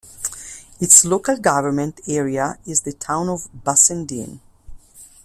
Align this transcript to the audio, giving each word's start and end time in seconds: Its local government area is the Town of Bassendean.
Its 0.79 1.05
local 1.05 1.37
government 1.37 2.01
area 2.07 2.57
is 2.65 2.81
the 2.81 2.93
Town 2.93 3.29
of 3.29 3.47
Bassendean. 3.55 4.39